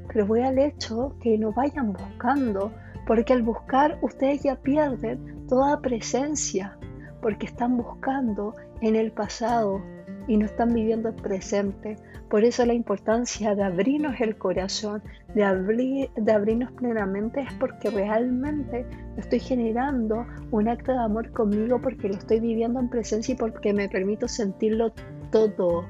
Pero 0.08 0.26
voy 0.26 0.40
al 0.40 0.58
hecho 0.58 1.14
que 1.20 1.36
no 1.38 1.52
vayan 1.52 1.92
buscando, 1.92 2.72
porque 3.06 3.34
al 3.34 3.42
buscar 3.42 3.98
ustedes 4.00 4.42
ya 4.42 4.56
pierden 4.56 5.46
toda 5.48 5.80
presencia, 5.80 6.76
porque 7.20 7.46
están 7.46 7.76
buscando 7.76 8.54
en 8.80 8.96
el 8.96 9.12
pasado 9.12 9.82
y 10.26 10.36
no 10.36 10.46
están 10.46 10.72
viviendo 10.74 11.08
el 11.08 11.14
presente. 11.14 11.96
Por 12.28 12.44
eso 12.44 12.64
la 12.64 12.74
importancia 12.74 13.54
de 13.54 13.62
abrirnos 13.62 14.20
el 14.20 14.36
corazón, 14.36 15.02
de, 15.34 16.10
de 16.16 16.32
abrirnos 16.32 16.72
plenamente, 16.72 17.40
es 17.40 17.52
porque 17.54 17.90
realmente 17.90 18.86
estoy 19.16 19.40
generando 19.40 20.26
un 20.50 20.68
acto 20.68 20.92
de 20.92 20.98
amor 20.98 21.30
conmigo, 21.32 21.80
porque 21.80 22.08
lo 22.08 22.14
estoy 22.14 22.40
viviendo 22.40 22.80
en 22.80 22.88
presencia 22.88 23.34
y 23.34 23.36
porque 23.36 23.72
me 23.72 23.88
permito 23.88 24.28
sentirlo 24.28 24.92
todo, 25.30 25.84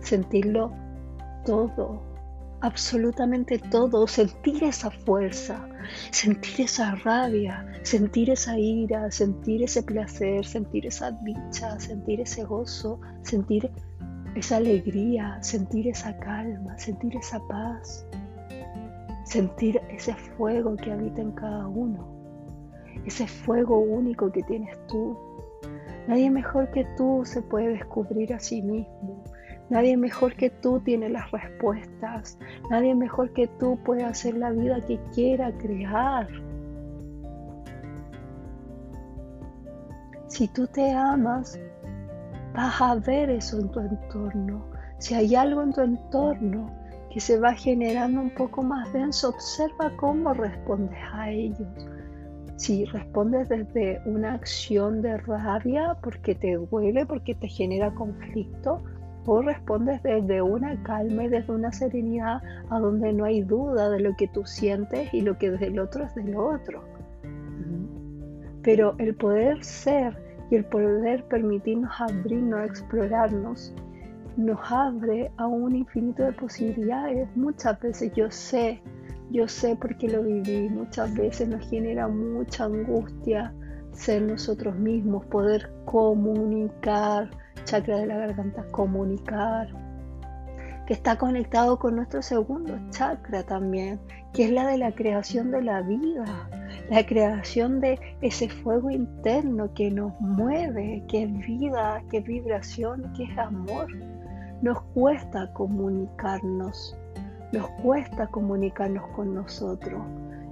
sentirlo 0.00 0.72
todo, 1.44 2.07
absolutamente 2.60 3.58
todo, 3.58 4.06
sentir 4.06 4.64
esa 4.64 4.90
fuerza, 4.90 5.68
sentir 6.10 6.62
esa 6.62 6.94
rabia, 6.96 7.66
sentir 7.82 8.30
esa 8.30 8.58
ira, 8.58 9.10
sentir 9.10 9.62
ese 9.62 9.82
placer, 9.82 10.44
sentir 10.44 10.86
esa 10.86 11.12
dicha, 11.22 11.78
sentir 11.78 12.20
ese 12.20 12.44
gozo, 12.44 13.00
sentir 13.22 13.70
esa 14.34 14.56
alegría, 14.56 15.38
sentir 15.42 15.88
esa 15.88 16.16
calma, 16.18 16.76
sentir 16.78 17.16
esa 17.16 17.40
paz, 17.48 18.06
sentir 19.24 19.80
ese 19.90 20.14
fuego 20.14 20.76
que 20.76 20.92
habita 20.92 21.20
en 21.20 21.32
cada 21.32 21.66
uno, 21.68 22.08
ese 23.04 23.26
fuego 23.26 23.78
único 23.78 24.30
que 24.32 24.42
tienes 24.42 24.76
tú. 24.86 25.16
Nadie 26.06 26.30
mejor 26.30 26.70
que 26.70 26.86
tú 26.96 27.22
se 27.24 27.42
puede 27.42 27.68
descubrir 27.68 28.32
a 28.32 28.40
sí 28.40 28.62
mismo. 28.62 29.17
Nadie 29.70 29.96
mejor 29.96 30.34
que 30.34 30.50
tú 30.50 30.80
tiene 30.80 31.10
las 31.10 31.30
respuestas. 31.30 32.38
Nadie 32.70 32.94
mejor 32.94 33.32
que 33.32 33.46
tú 33.58 33.78
puede 33.84 34.04
hacer 34.04 34.34
la 34.34 34.50
vida 34.50 34.80
que 34.86 34.98
quiera 35.14 35.52
crear. 35.58 36.26
Si 40.28 40.48
tú 40.48 40.66
te 40.66 40.90
amas, 40.92 41.58
vas 42.54 42.80
a 42.80 42.94
ver 42.94 43.30
eso 43.30 43.58
en 43.58 43.70
tu 43.70 43.80
entorno. 43.80 44.64
Si 44.98 45.14
hay 45.14 45.34
algo 45.34 45.62
en 45.62 45.72
tu 45.72 45.80
entorno 45.82 46.70
que 47.10 47.20
se 47.20 47.38
va 47.38 47.52
generando 47.54 48.20
un 48.20 48.30
poco 48.30 48.62
más 48.62 48.92
denso, 48.92 49.30
observa 49.30 49.90
cómo 49.96 50.34
respondes 50.34 50.98
a 51.12 51.30
ellos. 51.30 51.68
Si 52.56 52.84
respondes 52.86 53.48
desde 53.48 54.00
una 54.04 54.34
acción 54.34 55.00
de 55.00 55.16
rabia 55.18 55.96
porque 56.02 56.34
te 56.34 56.54
duele, 56.54 57.06
porque 57.06 57.34
te 57.34 57.48
genera 57.48 57.94
conflicto, 57.94 58.82
o 59.26 59.42
respondes 59.42 60.02
desde 60.02 60.40
una 60.42 60.82
calma 60.82 61.24
y 61.24 61.28
desde 61.28 61.52
una 61.52 61.72
serenidad 61.72 62.40
a 62.70 62.78
donde 62.78 63.12
no 63.12 63.24
hay 63.24 63.42
duda 63.42 63.90
de 63.90 64.00
lo 64.00 64.16
que 64.16 64.28
tú 64.28 64.44
sientes 64.44 65.12
y 65.12 65.20
lo 65.20 65.38
que 65.38 65.50
del 65.50 65.78
otro 65.78 66.04
es 66.04 66.14
del 66.14 66.36
otro. 66.36 66.82
Pero 68.62 68.94
el 68.98 69.14
poder 69.14 69.62
ser 69.64 70.16
y 70.50 70.56
el 70.56 70.64
poder 70.64 71.24
permitirnos 71.24 71.90
abrirnos, 72.00 72.66
explorarnos, 72.66 73.74
nos 74.36 74.58
abre 74.70 75.30
a 75.36 75.46
un 75.46 75.74
infinito 75.74 76.22
de 76.22 76.32
posibilidades. 76.32 77.28
Muchas 77.36 77.78
veces 77.80 78.12
yo 78.14 78.30
sé, 78.30 78.80
yo 79.30 79.48
sé 79.48 79.76
porque 79.76 80.08
lo 80.08 80.22
viví, 80.22 80.68
muchas 80.70 81.12
veces 81.14 81.48
nos 81.48 81.68
genera 81.68 82.08
mucha 82.08 82.64
angustia 82.64 83.52
ser 83.92 84.22
nosotros 84.22 84.76
mismos, 84.76 85.26
poder 85.26 85.70
comunicar, 85.84 87.28
chakra 87.64 87.98
de 87.98 88.06
la 88.06 88.18
garganta, 88.18 88.64
comunicar, 88.70 89.68
que 90.88 90.94
está 90.94 91.18
conectado 91.18 91.78
con 91.78 91.96
nuestro 91.96 92.22
segundo 92.22 92.78
chakra 92.88 93.42
también, 93.42 94.00
que 94.32 94.44
es 94.44 94.50
la 94.50 94.66
de 94.66 94.78
la 94.78 94.90
creación 94.92 95.50
de 95.50 95.60
la 95.60 95.82
vida, 95.82 96.24
la 96.88 97.04
creación 97.04 97.78
de 97.80 98.00
ese 98.22 98.48
fuego 98.48 98.90
interno 98.90 99.72
que 99.74 99.90
nos 99.90 100.18
mueve, 100.18 101.04
que 101.06 101.24
es 101.24 101.46
vida, 101.46 102.02
que 102.10 102.18
es 102.18 102.24
vibración, 102.24 103.12
que 103.14 103.24
es 103.24 103.38
amor. 103.38 103.86
Nos 104.62 104.80
cuesta 104.94 105.52
comunicarnos, 105.52 106.96
nos 107.52 107.68
cuesta 107.82 108.26
comunicarnos 108.28 109.06
con 109.08 109.34
nosotros 109.34 110.00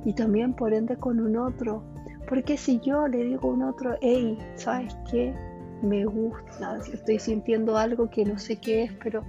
y 0.05 0.13
también 0.13 0.53
por 0.53 0.75
ende 0.75 0.97
con 0.97 1.19
un 1.19 1.37
otro. 1.39 1.83
Porque 2.29 2.59
si 2.59 2.79
yo 2.81 3.09
le 3.09 3.25
digo 3.25 3.49
a 3.49 3.55
un 3.55 3.63
otro, 3.63 3.97
hey, 4.03 4.39
¿sabes 4.57 4.95
qué? 5.11 5.35
Me 5.83 6.05
gusta, 6.05 6.79
estoy 6.93 7.19
sintiendo 7.19 7.77
algo 7.77 8.09
que 8.09 8.25
no 8.25 8.39
sé 8.39 8.57
qué 8.57 8.85
es, 8.85 8.93
pero 9.03 9.25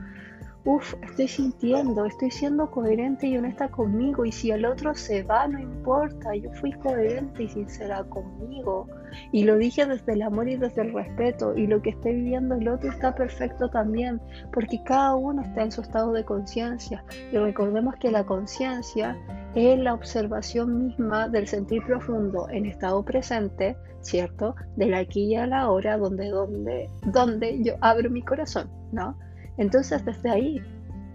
Uf, 0.69 0.95
estoy 1.01 1.29
sintiendo, 1.29 2.05
estoy 2.05 2.29
siendo 2.29 2.69
coherente 2.69 3.25
y 3.25 3.38
honesta 3.38 3.69
conmigo 3.69 4.25
y 4.25 4.33
si 4.33 4.51
el 4.51 4.65
otro 4.65 4.93
se 4.93 5.24
va, 5.24 5.47
no 5.47 5.57
importa, 5.59 6.36
yo 6.36 6.51
fui 6.55 6.74
coherente 6.74 7.43
y 7.43 7.47
sincera 7.47 8.03
conmigo 8.03 8.86
y 9.31 9.45
lo 9.45 9.57
dije 9.57 9.86
desde 9.86 10.12
el 10.12 10.24
amor 10.24 10.50
y 10.50 10.57
desde 10.57 10.81
el 10.81 10.93
respeto 10.93 11.55
y 11.55 11.67
lo 11.67 11.81
que 11.81 11.91
esté 11.91 12.12
viviendo 12.12 12.55
el 12.55 12.67
otro 12.67 12.91
está 12.91 13.15
perfecto 13.15 13.69
también 13.69 14.19
porque 14.51 14.83
cada 14.83 15.15
uno 15.15 15.41
está 15.41 15.63
en 15.63 15.71
su 15.71 15.79
estado 15.79 16.12
de 16.12 16.25
conciencia 16.25 17.01
y 17.31 17.38
recordemos 17.38 17.95
que 17.95 18.12
la 18.12 18.25
conciencia 18.25 19.17
es 19.55 19.79
la 19.79 19.93
observación 19.93 20.88
misma 20.88 21.29
del 21.29 21.47
sentir 21.47 21.81
profundo 21.86 22.50
en 22.50 22.65
estado 22.65 23.05
presente, 23.05 23.77
¿cierto? 24.01 24.53
Del 24.75 24.95
aquí 24.95 25.27
y 25.27 25.36
a 25.36 25.47
la 25.47 25.69
hora 25.69 25.97
donde, 25.97 26.27
donde, 26.27 26.89
donde 27.05 27.63
yo 27.63 27.75
abro 27.79 28.09
mi 28.09 28.21
corazón, 28.21 28.69
¿no? 28.91 29.17
Entonces 29.57 30.03
desde 30.05 30.29
ahí, 30.29 30.61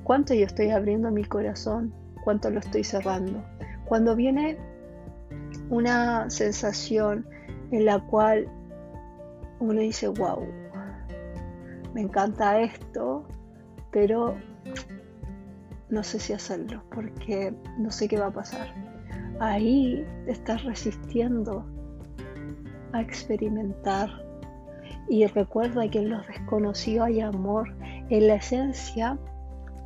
¿cuánto 0.05 0.35
yo 0.35 0.47
estoy 0.47 0.71
abriendo 0.71 1.11
mi 1.11 1.25
corazón? 1.25 1.93
¿Cuánto 2.25 2.51
lo 2.51 2.61
estoy 2.61 2.85
cerrando? 2.85 3.43
Cuando 3.87 4.15
viene 4.15 4.59
una 5.71 6.29
sensación 6.31 7.27
en 7.71 7.87
la 7.87 7.99
cual 8.01 8.47
uno 9.61 9.81
dice, 9.81 10.09
wow, 10.09 10.47
me 11.95 12.03
encanta 12.03 12.61
esto, 12.61 13.27
pero 13.91 14.37
no 15.89 16.03
sé 16.03 16.19
si 16.19 16.33
hacerlo 16.33 16.83
porque 16.95 17.55
no 17.79 17.91
sé 17.91 18.09
qué 18.09 18.19
va 18.19 18.27
a 18.27 18.33
pasar. 18.33 18.75
Ahí 19.41 20.07
estás 20.27 20.65
resistiendo 20.65 21.67
a 22.93 23.01
experimentar. 23.01 24.11
Y 25.09 25.27
recuerda 25.27 25.89
que 25.89 25.99
en 25.99 26.11
los 26.11 26.27
desconocidos 26.29 27.09
hay 27.09 27.21
amor 27.21 27.75
en 28.13 28.29
la 28.29 28.35
esencia 28.35 29.19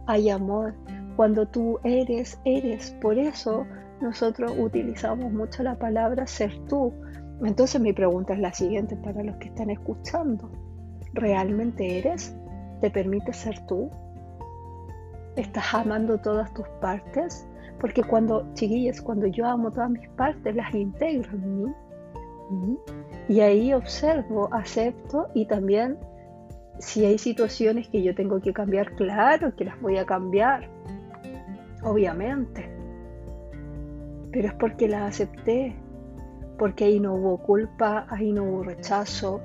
hay 0.06 0.30
amor. 0.30 0.74
Cuando 1.14 1.46
tú 1.46 1.78
eres, 1.84 2.38
eres. 2.44 2.90
Por 3.00 3.18
eso 3.18 3.64
nosotros 4.00 4.52
utilizamos 4.58 5.32
mucho 5.32 5.62
la 5.62 5.76
palabra 5.76 6.26
ser 6.26 6.52
tú. 6.68 6.92
Entonces 7.44 7.80
mi 7.80 7.92
pregunta 7.92 8.34
es 8.34 8.40
la 8.40 8.52
siguiente 8.52 8.96
para 8.96 9.22
los 9.22 9.36
que 9.36 9.48
están 9.48 9.70
escuchando. 9.70 10.50
¿Realmente 11.14 11.98
eres? 11.98 12.36
¿Te 12.80 12.90
permite 12.90 13.32
ser 13.32 13.64
tú? 13.66 13.90
¿Estás 15.36 15.74
amando 15.74 16.18
todas 16.18 16.52
tus 16.52 16.66
partes? 16.80 17.46
Porque 17.80 18.02
cuando, 18.02 18.44
chiquillas, 18.54 19.00
cuando 19.00 19.26
yo 19.26 19.46
amo 19.46 19.70
todas 19.70 19.90
mis 19.90 20.08
partes, 20.10 20.54
las 20.56 20.74
integro 20.74 21.30
en 21.32 21.62
mí. 21.62 22.76
Y 23.28 23.40
ahí 23.40 23.72
observo, 23.72 24.48
acepto 24.52 25.28
y 25.34 25.46
también 25.46 25.96
si 26.78 27.04
hay 27.04 27.18
situaciones 27.18 27.88
que 27.88 28.02
yo 28.02 28.14
tengo 28.14 28.40
que 28.40 28.52
cambiar, 28.52 28.94
claro 28.96 29.54
que 29.56 29.64
las 29.64 29.80
voy 29.80 29.98
a 29.98 30.04
cambiar, 30.04 30.68
obviamente. 31.82 32.68
Pero 34.32 34.48
es 34.48 34.54
porque 34.54 34.88
las 34.88 35.14
acepté, 35.14 35.74
porque 36.58 36.84
ahí 36.84 37.00
no 37.00 37.14
hubo 37.14 37.38
culpa, 37.38 38.06
ahí 38.10 38.32
no 38.32 38.44
hubo 38.44 38.62
rechazo, 38.64 39.40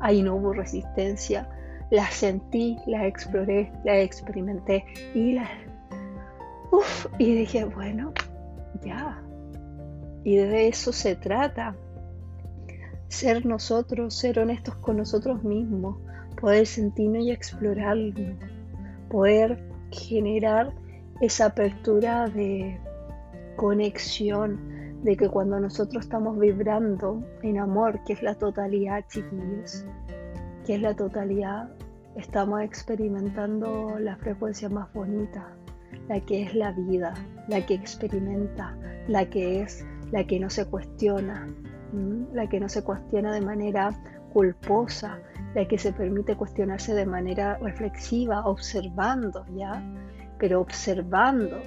ahí 0.00 0.22
no 0.22 0.36
hubo 0.36 0.52
resistencia. 0.52 1.48
Las 1.90 2.14
sentí, 2.14 2.76
las 2.86 3.04
exploré, 3.04 3.72
las 3.84 3.98
experimenté 3.98 4.84
y 5.14 5.34
las... 5.34 5.48
Uf, 6.70 7.06
y 7.18 7.34
dije, 7.34 7.64
bueno, 7.64 8.12
ya. 8.84 9.22
Y 10.24 10.36
de 10.36 10.68
eso 10.68 10.92
se 10.92 11.16
trata. 11.16 11.74
Ser 13.08 13.46
nosotros, 13.46 14.14
ser 14.14 14.38
honestos 14.38 14.74
con 14.76 14.98
nosotros 14.98 15.42
mismos, 15.42 15.96
poder 16.40 16.66
sentirnos 16.66 17.24
y 17.24 17.30
explorarlo, 17.30 18.14
poder 19.10 19.58
generar 19.90 20.72
esa 21.20 21.46
apertura 21.46 22.28
de 22.28 22.78
conexión, 23.56 24.78
de 25.02 25.16
que 25.16 25.28
cuando 25.28 25.60
nosotros 25.60 26.04
estamos 26.04 26.38
vibrando 26.38 27.22
en 27.42 27.58
amor, 27.58 28.02
que 28.04 28.12
es 28.12 28.22
la 28.22 28.34
totalidad, 28.34 29.04
chiquillos, 29.08 29.84
que 30.66 30.74
es 30.74 30.82
la 30.82 30.94
totalidad, 30.94 31.70
estamos 32.16 32.62
experimentando 32.62 33.98
la 33.98 34.16
frecuencia 34.16 34.68
más 34.68 34.92
bonita, 34.92 35.46
la 36.08 36.20
que 36.20 36.42
es 36.42 36.54
la 36.54 36.72
vida, 36.72 37.14
la 37.48 37.64
que 37.64 37.74
experimenta, 37.74 38.76
la 39.06 39.28
que 39.28 39.62
es, 39.62 39.84
la 40.10 40.24
que 40.24 40.40
no 40.40 40.50
se 40.50 40.66
cuestiona, 40.66 41.48
la 42.32 42.48
que 42.48 42.60
no 42.60 42.68
se 42.68 42.82
cuestiona 42.82 43.32
de 43.32 43.40
manera 43.40 43.90
culposa, 44.32 45.20
la 45.54 45.66
que 45.66 45.78
se 45.78 45.92
permite 45.92 46.36
cuestionarse 46.36 46.94
de 46.94 47.06
manera 47.06 47.58
reflexiva, 47.58 48.44
observando, 48.46 49.44
¿ya? 49.54 49.82
Pero 50.38 50.60
observando, 50.60 51.60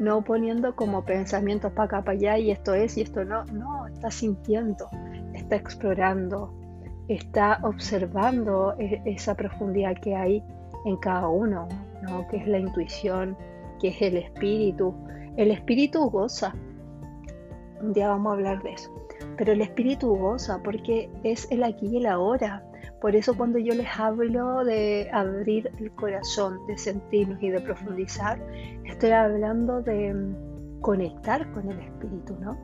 no 0.00 0.22
poniendo 0.22 0.74
como 0.74 1.04
pensamientos 1.04 1.72
para 1.72 1.84
acá, 1.84 2.02
para 2.02 2.18
allá 2.18 2.38
y 2.38 2.50
esto 2.50 2.74
es 2.74 2.96
y 2.98 3.02
esto 3.02 3.24
no, 3.24 3.44
no, 3.46 3.86
está 3.86 4.10
sintiendo, 4.10 4.88
está 5.34 5.56
explorando, 5.56 6.52
está 7.08 7.60
observando 7.62 8.74
e, 8.78 9.02
esa 9.04 9.34
profundidad 9.34 9.94
que 10.00 10.16
hay 10.16 10.42
en 10.84 10.96
cada 10.96 11.28
uno, 11.28 11.68
¿no? 12.02 12.26
Que 12.28 12.38
es 12.38 12.46
la 12.46 12.58
intuición, 12.58 13.36
que 13.80 13.88
es 13.88 14.02
el 14.02 14.16
espíritu. 14.16 14.94
El 15.36 15.50
espíritu 15.50 16.08
goza. 16.10 16.54
Un 17.80 17.92
día 17.92 18.08
vamos 18.08 18.30
a 18.30 18.34
hablar 18.34 18.62
de 18.62 18.72
eso. 18.72 18.90
Pero 19.36 19.52
el 19.52 19.60
espíritu 19.60 20.14
goza 20.16 20.60
porque 20.62 21.10
es 21.24 21.50
el 21.50 21.62
aquí 21.62 21.86
y 21.86 21.96
el 21.98 22.06
ahora. 22.06 22.64
Por 23.06 23.14
eso 23.14 23.36
cuando 23.36 23.60
yo 23.60 23.72
les 23.72 23.86
hablo 24.00 24.64
de 24.64 25.08
abrir 25.12 25.70
el 25.78 25.92
corazón, 25.92 26.66
de 26.66 26.76
sentirnos 26.76 27.40
y 27.40 27.50
de 27.50 27.60
profundizar, 27.60 28.36
estoy 28.84 29.12
hablando 29.12 29.80
de 29.80 30.12
mm, 30.12 30.80
conectar 30.80 31.48
con 31.52 31.70
el 31.70 31.78
espíritu, 31.78 32.36
¿no? 32.40 32.58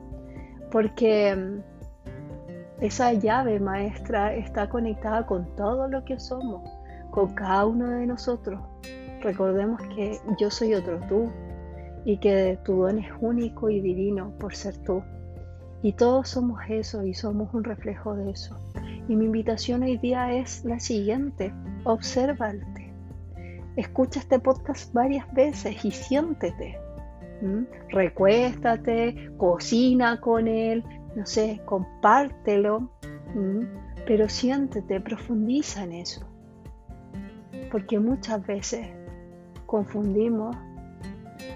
Porque 0.69 1.33
mm, 1.33 2.83
esa 2.83 3.13
llave 3.13 3.57
maestra 3.61 4.35
está 4.35 4.67
conectada 4.67 5.25
con 5.25 5.45
todo 5.55 5.87
lo 5.87 6.03
que 6.03 6.19
somos, 6.19 6.69
con 7.11 7.33
cada 7.35 7.65
uno 7.65 7.89
de 7.91 8.05
nosotros. 8.05 8.59
Recordemos 9.21 9.81
que 9.95 10.19
yo 10.37 10.51
soy 10.51 10.73
otro 10.73 10.99
tú 11.07 11.31
y 12.03 12.17
que 12.17 12.59
tu 12.65 12.81
don 12.81 12.99
es 12.99 13.09
único 13.21 13.69
y 13.69 13.79
divino 13.79 14.33
por 14.39 14.53
ser 14.53 14.75
tú. 14.79 15.03
Y 15.81 15.93
todos 15.93 16.27
somos 16.27 16.59
eso 16.67 17.05
y 17.05 17.13
somos 17.13 17.53
un 17.53 17.63
reflejo 17.63 18.13
de 18.13 18.31
eso. 18.31 18.57
Y 19.07 19.15
mi 19.15 19.25
invitación 19.25 19.83
hoy 19.83 19.97
día 19.97 20.33
es 20.33 20.63
la 20.63 20.79
siguiente, 20.79 21.53
obsérvate. 21.83 22.93
Escucha 23.75 24.21
este 24.21 24.39
podcast 24.39 24.93
varias 24.93 25.31
veces 25.33 25.83
y 25.83 25.91
siéntete. 25.91 26.79
Recuéstate, 27.89 29.29
cocina 29.37 30.21
con 30.21 30.47
él, 30.47 30.85
no 31.15 31.25
sé, 31.25 31.61
compártelo, 31.65 32.89
pero 34.07 34.29
siéntete, 34.29 35.01
profundiza 35.01 35.83
en 35.83 35.91
eso. 35.93 36.25
Porque 37.71 37.99
muchas 37.99 38.45
veces 38.47 38.87
confundimos 39.65 40.55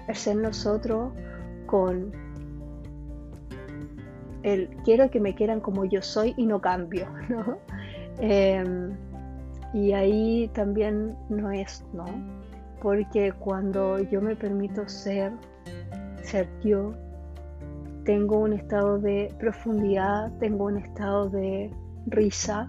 el 0.06 0.14
ser 0.14 0.36
nosotros 0.36 1.12
con 1.66 2.12
el 4.42 4.68
quiero 4.84 5.10
que 5.10 5.20
me 5.20 5.34
quieran 5.34 5.60
como 5.60 5.84
yo 5.84 6.02
soy 6.02 6.34
y 6.36 6.46
no 6.46 6.60
cambio, 6.60 7.06
¿no? 7.28 7.58
Em, 8.20 8.96
y 9.74 9.92
ahí 9.92 10.50
también 10.54 11.16
no 11.28 11.50
es, 11.50 11.84
¿no? 11.92 12.06
Porque 12.80 13.32
cuando 13.32 13.98
yo 13.98 14.20
me 14.20 14.36
permito 14.36 14.88
ser, 14.88 15.32
ser 16.22 16.48
yo, 16.64 16.94
tengo 18.04 18.38
un 18.38 18.54
estado 18.54 18.98
de 18.98 19.34
profundidad, 19.38 20.32
tengo 20.38 20.66
un 20.66 20.78
estado 20.78 21.28
de 21.28 21.70
risa, 22.06 22.66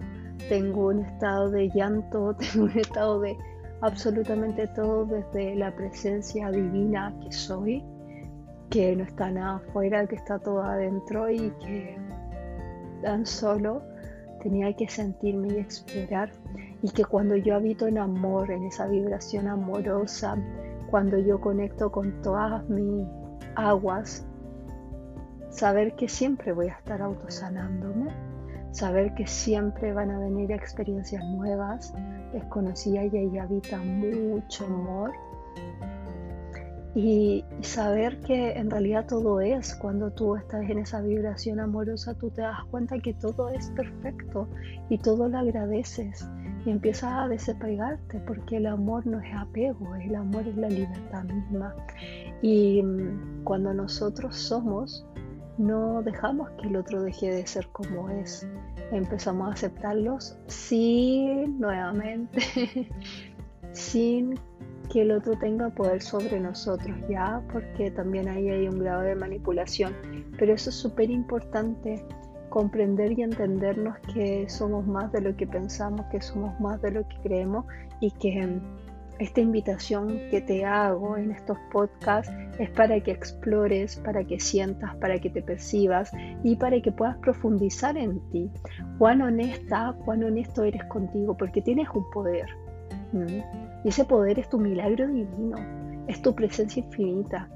tengo 0.48 0.88
un 0.88 1.00
estado 1.00 1.50
de 1.50 1.70
llanto, 1.70 2.34
tengo 2.52 2.66
un 2.66 2.78
estado 2.78 3.20
de 3.20 3.36
absolutamente 3.80 4.66
todo 4.68 5.06
desde 5.06 5.56
la 5.56 5.74
presencia 5.74 6.50
divina 6.50 7.14
que 7.22 7.32
soy, 7.32 7.82
que 8.70 8.94
no 8.94 9.04
está 9.04 9.30
nada 9.30 9.56
afuera, 9.56 10.06
que 10.06 10.14
está 10.14 10.38
todo 10.38 10.62
adentro 10.62 11.28
y 11.28 11.50
que 11.60 11.98
tan 13.02 13.26
solo 13.26 13.82
tenía 14.42 14.74
que 14.74 14.88
sentirme 14.88 15.48
y 15.54 15.56
explorar 15.58 16.30
y 16.82 16.90
que 16.90 17.04
cuando 17.04 17.36
yo 17.36 17.56
habito 17.56 17.86
en 17.86 17.98
amor, 17.98 18.50
en 18.50 18.64
esa 18.64 18.86
vibración 18.86 19.48
amorosa, 19.48 20.36
cuando 20.90 21.18
yo 21.18 21.40
conecto 21.40 21.90
con 21.90 22.22
todas 22.22 22.66
mis 22.68 23.06
aguas, 23.56 24.26
saber 25.50 25.94
que 25.96 26.08
siempre 26.08 26.52
voy 26.52 26.68
a 26.68 26.72
estar 26.72 27.02
autosanándome, 27.02 28.10
saber 28.70 29.14
que 29.14 29.26
siempre 29.26 29.92
van 29.92 30.10
a 30.10 30.18
venir 30.18 30.52
experiencias 30.52 31.24
nuevas, 31.24 31.92
desconocidas 32.32 33.12
y 33.12 33.18
ahí 33.18 33.38
habita 33.38 33.76
mucho 33.78 34.64
amor. 34.64 35.12
Y, 36.94 37.44
saber 37.60 38.18
que 38.20 38.52
en 38.52 38.70
realidad 38.70 39.06
todo 39.06 39.40
es, 39.40 39.74
cuando 39.76 40.10
tú 40.10 40.34
estás 40.34 40.68
en 40.68 40.78
esa 40.78 41.00
vibración 41.00 41.60
amorosa, 41.60 42.14
tú 42.14 42.30
te 42.30 42.42
das 42.42 42.64
cuenta 42.70 42.98
que 42.98 43.14
todo 43.14 43.48
es 43.50 43.70
perfecto 43.70 44.48
y 44.88 44.98
todo 44.98 45.28
lo 45.28 45.38
agradeces 45.38 46.26
y 46.64 46.70
empiezas 46.70 47.12
a 47.12 47.28
desapegarte 47.28 48.18
porque 48.26 48.56
el 48.56 48.66
amor 48.66 49.06
no 49.06 49.20
es 49.20 49.34
apego, 49.34 49.94
el 49.94 50.14
amor 50.14 50.46
es 50.46 50.56
la 50.56 50.68
libertad 50.68 51.24
misma. 51.24 51.74
Y 52.42 52.82
mm, 52.82 53.44
cuando 53.44 53.72
nosotros 53.72 54.36
somos, 54.36 55.06
no 55.58 56.02
dejamos 56.02 56.50
que 56.52 56.68
el 56.68 56.76
otro 56.76 57.02
deje 57.02 57.30
de 57.30 57.46
ser 57.46 57.68
como 57.68 58.08
es. 58.10 58.46
Empezamos 58.92 59.48
a 59.48 59.52
aceptarlos 59.52 60.36
sin, 60.46 61.60
nuevamente, 61.60 62.40
sin 63.72 64.38
que 64.90 65.02
el 65.02 65.12
otro 65.12 65.38
tenga 65.38 65.70
poder 65.70 66.02
sobre 66.02 66.40
nosotros, 66.40 66.96
¿ya? 67.08 67.42
Porque 67.52 67.90
también 67.90 68.28
ahí 68.28 68.48
hay 68.48 68.68
un 68.68 68.78
grado 68.80 69.02
de 69.02 69.14
manipulación. 69.14 69.94
Pero 70.38 70.54
eso 70.54 70.70
es 70.70 70.76
súper 70.76 71.10
importante, 71.10 72.04
comprender 72.48 73.12
y 73.12 73.22
entendernos 73.22 73.96
que 74.12 74.48
somos 74.48 74.86
más 74.86 75.12
de 75.12 75.20
lo 75.20 75.36
que 75.36 75.46
pensamos, 75.46 76.04
que 76.10 76.20
somos 76.20 76.58
más 76.60 76.82
de 76.82 76.90
lo 76.90 77.08
que 77.08 77.16
creemos 77.22 77.64
y 78.00 78.10
que 78.10 78.60
esta 79.20 79.40
invitación 79.42 80.18
que 80.30 80.40
te 80.40 80.64
hago 80.64 81.16
en 81.16 81.30
estos 81.30 81.58
podcasts 81.70 82.32
es 82.58 82.70
para 82.70 82.98
que 83.00 83.10
explores, 83.10 83.96
para 83.96 84.24
que 84.24 84.40
sientas, 84.40 84.96
para 84.96 85.18
que 85.18 85.28
te 85.28 85.42
percibas 85.42 86.10
y 86.42 86.56
para 86.56 86.80
que 86.80 86.90
puedas 86.90 87.18
profundizar 87.18 87.96
en 87.98 88.18
ti. 88.30 88.50
Cuán 88.98 89.20
honesta, 89.20 89.94
cuán 90.04 90.24
honesto 90.24 90.64
eres 90.64 90.84
contigo, 90.84 91.36
porque 91.36 91.60
tienes 91.60 91.88
un 91.94 92.10
poder. 92.10 92.46
Y 93.12 93.88
ese 93.88 94.04
poder 94.04 94.38
es 94.38 94.48
tu 94.48 94.58
milagro 94.58 95.08
divino, 95.08 95.56
es 96.06 96.22
tu 96.22 96.34
presencia 96.34 96.82
infinita, 96.82 97.48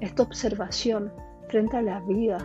es 0.00 0.14
tu 0.14 0.22
observación 0.22 1.12
frente 1.48 1.76
a 1.76 1.82
la 1.82 2.00
vida, 2.00 2.38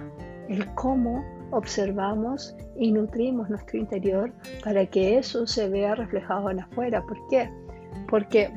el 0.47 0.65
cómo 0.76 1.23
observamos 1.52 2.56
y 2.78 2.91
nutrimos 2.91 3.49
nuestro 3.49 3.78
interior 3.78 4.32
para 4.63 4.86
que 4.86 5.17
eso 5.17 5.45
se 5.45 5.69
vea 5.69 5.95
reflejado 5.95 6.49
en 6.49 6.62
afuera. 6.62 7.06
¿Por 7.06 7.17
qué? 7.28 7.49
Porque 8.10 8.52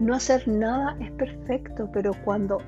no 0.00 0.14
hacer 0.14 0.46
nada 0.48 0.96
es 1.00 1.10
perfecto, 1.12 1.90
pero 1.92 2.12
cuando 2.24 2.58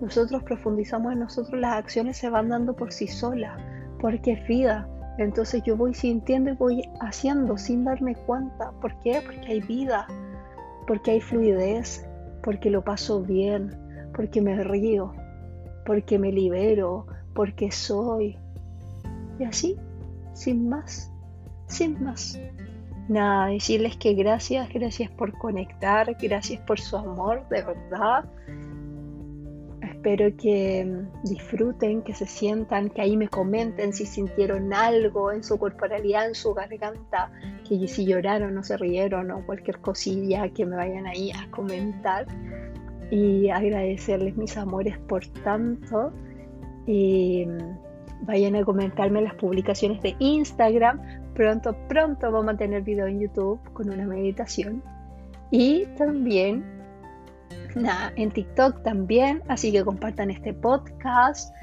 nosotros 0.00 0.42
profundizamos 0.44 1.12
en 1.12 1.20
nosotros, 1.20 1.58
las 1.58 1.74
acciones 1.74 2.18
se 2.18 2.28
van 2.28 2.48
dando 2.50 2.76
por 2.76 2.92
sí 2.92 3.08
solas, 3.08 3.58
porque 4.00 4.32
es 4.32 4.46
vida. 4.46 4.88
Entonces 5.18 5.62
yo 5.62 5.76
voy 5.76 5.94
sintiendo 5.94 6.50
y 6.50 6.54
voy 6.54 6.82
haciendo 7.00 7.56
sin 7.56 7.84
darme 7.84 8.14
cuenta. 8.14 8.72
¿Por 8.80 8.98
qué? 9.00 9.22
Porque 9.24 9.52
hay 9.52 9.60
vida, 9.60 10.06
porque 10.86 11.12
hay 11.12 11.20
fluidez, 11.20 12.06
porque 12.42 12.70
lo 12.70 12.82
paso 12.82 13.22
bien, 13.22 13.74
porque 14.14 14.40
me 14.40 14.62
río, 14.62 15.14
porque 15.84 16.18
me 16.18 16.32
libero, 16.32 17.06
porque 17.34 17.70
soy. 17.70 18.36
Y 19.38 19.44
así, 19.44 19.76
sin 20.32 20.68
más, 20.68 21.12
sin 21.66 22.02
más. 22.02 22.38
Nada, 23.08 23.46
decirles 23.46 23.96
que 23.96 24.14
gracias, 24.14 24.68
gracias 24.72 25.10
por 25.10 25.32
conectar, 25.38 26.16
gracias 26.20 26.60
por 26.62 26.80
su 26.80 26.96
amor, 26.96 27.48
de 27.48 27.62
verdad. 27.62 28.24
Espero 30.06 30.36
que 30.36 31.02
disfruten, 31.24 32.00
que 32.02 32.14
se 32.14 32.26
sientan, 32.26 32.90
que 32.90 33.02
ahí 33.02 33.16
me 33.16 33.26
comenten 33.26 33.92
si 33.92 34.06
sintieron 34.06 34.72
algo 34.72 35.32
en 35.32 35.42
su 35.42 35.58
corporalidad, 35.58 36.28
en 36.28 36.36
su 36.36 36.54
garganta, 36.54 37.32
que 37.68 37.88
si 37.88 38.06
lloraron 38.06 38.56
o 38.56 38.62
se 38.62 38.76
rieron 38.76 39.32
o 39.32 39.44
cualquier 39.44 39.80
cosilla 39.80 40.48
que 40.50 40.64
me 40.64 40.76
vayan 40.76 41.08
ahí 41.08 41.32
a 41.32 41.50
comentar. 41.50 42.24
Y 43.10 43.48
agradecerles 43.48 44.36
mis 44.36 44.56
amores 44.56 44.96
por 45.08 45.26
tanto. 45.42 46.12
Y 46.86 47.48
vayan 48.22 48.54
a 48.54 48.64
comentarme 48.64 49.22
las 49.22 49.34
publicaciones 49.34 50.00
de 50.02 50.14
Instagram 50.20 51.00
Pronto, 51.34 51.74
pronto 51.88 52.30
vamos 52.30 52.54
a 52.54 52.56
tener 52.56 52.82
video 52.82 53.08
en 53.08 53.22
YouTube 53.22 53.58
con 53.72 53.90
una 53.90 54.06
meditación. 54.06 54.84
Y 55.50 55.84
también 55.98 56.75
nada, 57.76 58.12
en 58.16 58.30
TikTok 58.30 58.82
también. 58.82 59.42
Así 59.48 59.70
que 59.70 59.84
compartan 59.84 60.30
este 60.30 60.52
podcast 60.52 61.54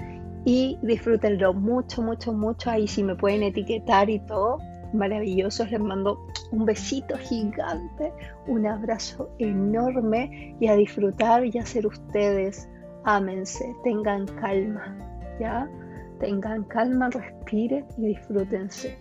y 0.46 0.78
disfrútenlo 0.82 1.54
mucho, 1.54 2.02
mucho, 2.02 2.34
mucho. 2.34 2.70
Ahí 2.70 2.88
sí 2.88 3.04
me 3.04 3.16
pueden 3.16 3.44
etiquetar 3.44 4.10
y 4.10 4.20
todo. 4.20 4.60
Maravilloso. 4.94 5.66
Les 5.66 5.80
mando 5.80 6.20
un 6.52 6.66
besito 6.66 7.18
gigante, 7.18 8.14
un 8.48 8.66
abrazo 8.68 9.30
enorme 9.40 10.56
y 10.60 10.68
a 10.68 10.76
disfrutar 10.76 11.46
y 11.46 11.58
a 11.58 11.66
ser 11.66 11.88
ustedes. 11.88 12.70
Ámense, 13.04 13.66
tengan 13.84 14.28
calma, 14.40 14.96
¿ya? 15.40 15.68
Tengan 16.20 16.64
calma, 16.66 17.10
respiren 17.10 17.86
y 17.98 18.08
disfrútense 18.10 18.98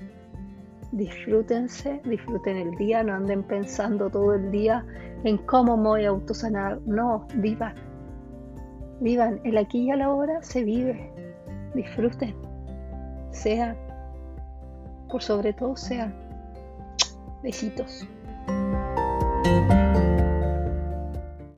disfrútense, 0.92 2.00
disfruten 2.04 2.56
el 2.56 2.70
día, 2.76 3.02
no 3.02 3.14
anden 3.14 3.42
pensando 3.42 4.10
todo 4.10 4.34
el 4.34 4.50
día 4.50 4.84
en 5.24 5.38
cómo 5.38 5.76
voy 5.76 6.04
a 6.04 6.10
autosanar. 6.10 6.80
No, 6.82 7.26
vivan. 7.34 7.74
Vivan. 9.00 9.40
El 9.44 9.58
aquí 9.58 9.90
y 9.90 9.96
la 9.96 10.10
hora 10.10 10.42
se 10.42 10.62
vive. 10.62 11.12
Disfruten. 11.74 12.34
Sean. 13.30 13.76
Por 15.10 15.22
sobre 15.22 15.52
todo 15.52 15.76
sean. 15.76 16.14
Besitos. 17.42 18.06